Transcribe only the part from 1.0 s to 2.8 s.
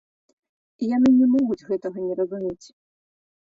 не могуць гэтага не разумець.